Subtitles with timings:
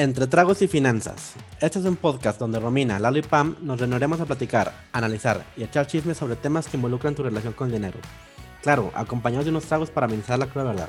[0.00, 1.34] Entre Tragos y Finanzas.
[1.60, 5.62] Este es un podcast donde Romina, Lalo y Pam nos reuniremos a platicar, analizar y
[5.62, 7.98] echar chismes sobre temas que involucran tu relación con el dinero.
[8.62, 10.88] Claro, acompañados de unos tragos para amenizar la cruda verdad.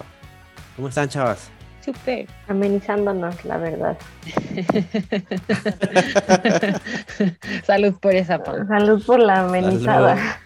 [0.78, 1.50] ¿Cómo están, chavas?
[1.84, 2.26] Súper.
[2.48, 3.98] Amenizándonos, la verdad.
[7.68, 8.66] Salud por esa, Pam.
[8.66, 10.40] Salud por la amenizada.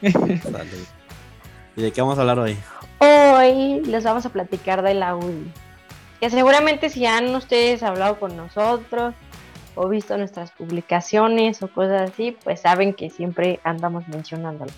[0.00, 0.86] Salud.
[1.74, 2.56] ¿Y de qué vamos a hablar hoy?
[3.00, 5.52] Hoy les vamos a platicar de la UDI
[6.20, 9.14] que seguramente si han ustedes hablado con nosotros
[9.74, 14.72] o visto nuestras publicaciones o cosas así, pues saben que siempre andamos mencionándolo.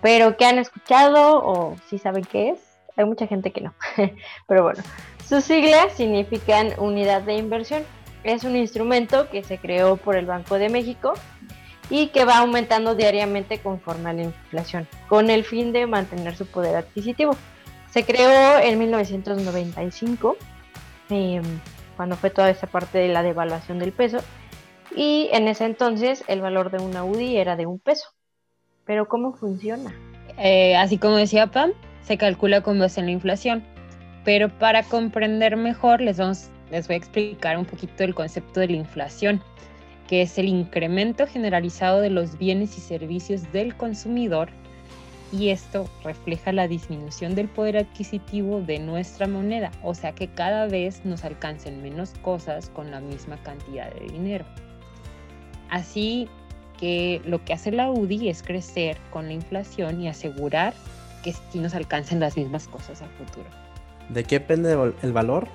[0.00, 2.60] Pero ¿qué han escuchado o si saben qué es?
[2.96, 3.74] Hay mucha gente que no.
[4.46, 4.82] Pero bueno,
[5.28, 7.82] sus siglas significan unidad de inversión.
[8.22, 11.14] Es un instrumento que se creó por el Banco de México
[11.90, 16.46] y que va aumentando diariamente conforme a la inflación, con el fin de mantener su
[16.46, 17.36] poder adquisitivo.
[17.90, 20.36] Se creó en 1995
[21.96, 24.18] Cuando fue toda esa parte de la devaluación del peso.
[24.94, 28.08] Y en ese entonces el valor de una UDI era de un peso.
[28.84, 29.94] Pero ¿cómo funciona?
[30.38, 33.64] Eh, así como decía Pam, se calcula con base en la inflación.
[34.24, 38.68] Pero para comprender mejor les, vamos, les voy a explicar un poquito el concepto de
[38.68, 39.42] la inflación,
[40.08, 44.48] que es el incremento generalizado de los bienes y servicios del consumidor
[45.32, 50.66] y esto refleja la disminución del poder adquisitivo de nuestra moneda, o sea que cada
[50.66, 54.44] vez nos alcancen menos cosas con la misma cantidad de dinero.
[55.70, 56.28] Así
[56.78, 60.74] que lo que hace la UDI es crecer con la inflación y asegurar
[61.22, 63.48] que sí nos alcancen las mismas cosas a futuro.
[64.10, 65.48] ¿De qué depende el valor?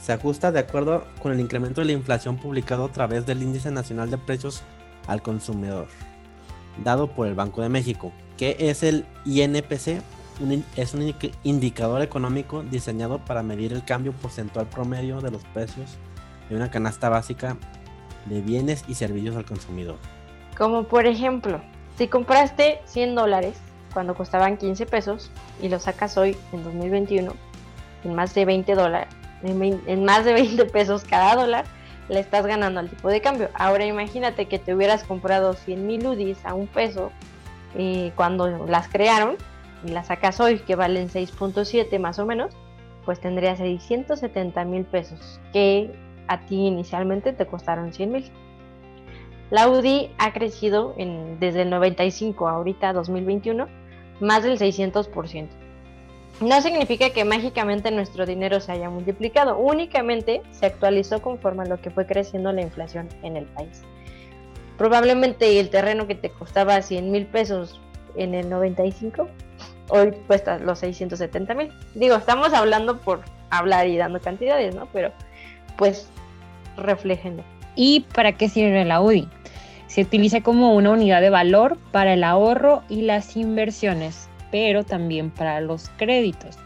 [0.00, 3.70] Se ajusta de acuerdo con el incremento de la inflación publicado a través del Índice
[3.70, 4.62] Nacional de Precios
[5.06, 5.88] al Consumidor,
[6.82, 10.00] dado por el Banco de México, que es el INPC.
[10.76, 15.98] es un indicador económico diseñado para medir el cambio porcentual promedio de los precios
[16.48, 17.56] de una canasta básica
[18.26, 19.96] de bienes y servicios al consumidor.
[20.56, 21.60] Como por ejemplo,
[21.98, 23.58] si compraste 100 dólares
[23.92, 27.32] cuando costaban 15 pesos y lo sacas hoy en 2021
[28.04, 29.08] en más de 20 dólares,
[29.42, 31.64] en, más de 20 pesos cada dólar,
[32.08, 33.50] le estás ganando al tipo de cambio.
[33.54, 37.10] Ahora imagínate que te hubieras comprado 100 mil UDIs a un peso
[38.16, 39.36] cuando las crearon
[39.84, 42.54] y las sacas hoy que valen 6.7 más o menos,
[43.04, 45.94] pues tendrías 670 mil pesos que
[46.26, 48.30] a ti inicialmente te costaron 100 mil.
[49.50, 50.94] La UDI ha crecido
[51.40, 53.66] desde el 95 a ahorita 2021
[54.20, 55.48] más del 600%.
[56.40, 61.80] No significa que mágicamente nuestro dinero se haya multiplicado, únicamente se actualizó conforme a lo
[61.80, 63.82] que fue creciendo la inflación en el país
[64.78, 67.80] probablemente el terreno que te costaba 100 mil pesos
[68.16, 69.28] en el 95,
[69.88, 71.72] hoy cuesta los 670 mil.
[71.94, 74.88] Digo, estamos hablando por hablar y dando cantidades, ¿no?
[74.92, 75.12] Pero
[75.76, 76.08] pues
[76.76, 77.42] reflejenlo.
[77.74, 79.28] ¿Y para qué sirve la UDI?
[79.88, 85.30] Se utiliza como una unidad de valor para el ahorro y las inversiones, pero también
[85.30, 86.56] para los créditos.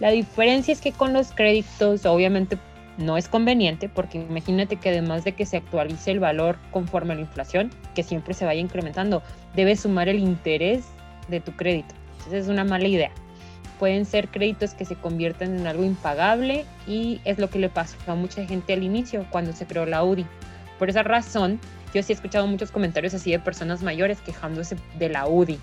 [0.00, 2.56] La diferencia es que con los créditos obviamente
[2.98, 7.16] no es conveniente porque imagínate que además de que se actualice el valor conforme a
[7.16, 9.22] la inflación, que siempre se vaya incrementando,
[9.54, 10.84] debes sumar el interés
[11.28, 11.94] de tu crédito.
[12.18, 13.10] Entonces es una mala idea.
[13.78, 17.96] Pueden ser créditos que se convierten en algo impagable y es lo que le pasó
[18.08, 20.26] a mucha gente al inicio cuando se creó la UDI.
[20.80, 21.60] Por esa razón,
[21.94, 25.60] yo sí he escuchado muchos comentarios así de personas mayores quejándose de la UDI.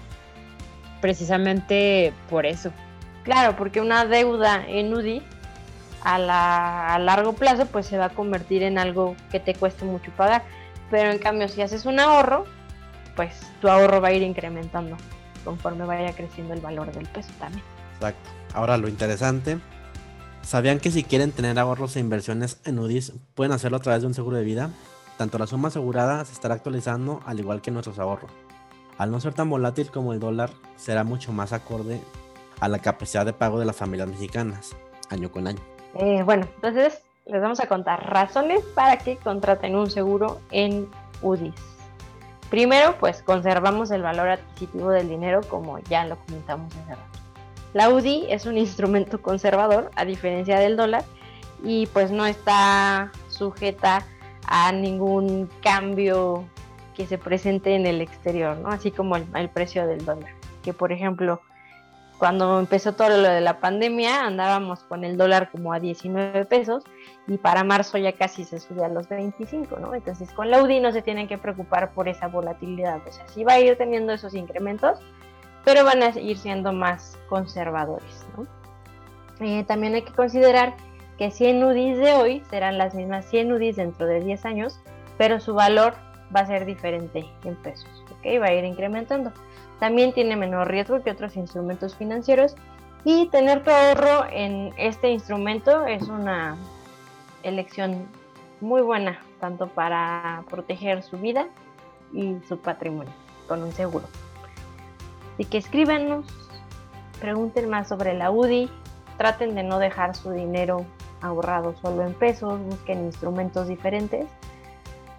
[1.01, 2.71] Precisamente por eso.
[3.23, 5.21] Claro, porque una deuda en UDI
[6.05, 10.43] a, largo plazo pues se va a convertir en algo que te cueste mucho pagar.
[10.91, 12.45] Pero en cambio si haces un ahorro,
[13.15, 14.95] pues tu ahorro va a ir incrementando
[15.43, 17.63] conforme vaya creciendo el valor del peso también.
[17.95, 18.29] Exacto.
[18.53, 19.59] Ahora lo interesante,
[20.43, 24.07] ¿sabían que si quieren tener ahorros e inversiones en UDIs pueden hacerlo a través de
[24.07, 24.69] un seguro de vida?
[25.17, 28.31] Tanto la suma asegurada se estará actualizando al igual que nuestros ahorros.
[28.97, 31.99] Al no ser tan volátil como el dólar, será mucho más acorde
[32.59, 34.75] a la capacidad de pago de las familias mexicanas,
[35.09, 35.74] año con año.
[35.95, 40.87] Eh, bueno, entonces les vamos a contar razones para que contraten un seguro en
[41.21, 41.53] UDIs.
[42.49, 47.19] Primero, pues conservamos el valor adquisitivo del dinero como ya lo comentamos hace rato.
[47.73, 51.03] La UDI es un instrumento conservador a diferencia del dólar
[51.63, 54.05] y pues no está sujeta
[54.47, 56.45] a ningún cambio
[56.95, 58.69] que se presente en el exterior, ¿no?
[58.69, 60.29] Así como el, el precio del dólar,
[60.63, 61.41] que por ejemplo
[62.17, 66.83] cuando empezó todo lo de la pandemia andábamos con el dólar como a 19 pesos
[67.27, 69.93] y para marzo ya casi se sube a los 25, ¿no?
[69.93, 73.43] Entonces con la UDI no se tienen que preocupar por esa volatilidad, o sea, sí
[73.43, 74.99] va a ir teniendo esos incrementos,
[75.63, 78.47] pero van a ir siendo más conservadores, ¿no?
[79.45, 80.75] Eh, también hay que considerar
[81.17, 84.79] que 100 UDIs de hoy serán las mismas 100 UDIs dentro de 10 años,
[85.17, 85.95] pero su valor
[86.35, 88.41] va a ser diferente en pesos, ¿ok?
[88.41, 89.31] Va a ir incrementando.
[89.79, 92.55] También tiene menor riesgo que otros instrumentos financieros
[93.03, 96.57] y tener tu ahorro en este instrumento es una
[97.43, 98.07] elección
[98.61, 101.47] muy buena, tanto para proteger su vida
[102.13, 103.13] y su patrimonio
[103.47, 104.05] con un seguro.
[105.33, 106.25] Así que escríbanos,
[107.19, 108.69] pregunten más sobre la UDI,
[109.17, 110.85] traten de no dejar su dinero
[111.21, 114.25] ahorrado solo en pesos, busquen instrumentos diferentes.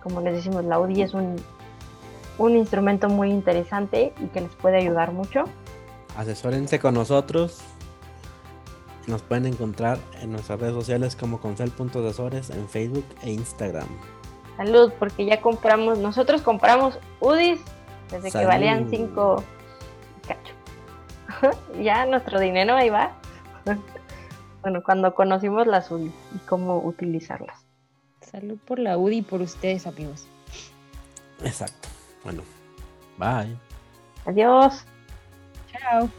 [0.06, 1.34] Como les decimos, la UDI es un,
[2.38, 5.42] un instrumento muy interesante y que les puede ayudar mucho.
[6.16, 7.58] Asesórense con nosotros.
[9.08, 13.88] Nos pueden encontrar en nuestras redes sociales como Concel.asesores en Facebook e Instagram.
[14.56, 17.58] Salud, porque ya compramos, nosotros compramos UDIs
[18.12, 19.42] desde que valían 5
[20.28, 21.52] cacho.
[21.82, 23.10] ya nuestro dinero ahí va.
[24.62, 27.65] bueno, cuando conocimos las UDI y cómo utilizarlas.
[28.30, 30.26] Salud por la UDI y por ustedes, amigos.
[31.42, 31.88] Exacto.
[32.24, 32.42] Bueno,
[33.18, 33.56] bye.
[34.24, 34.84] Adiós.
[35.70, 36.10] Chao.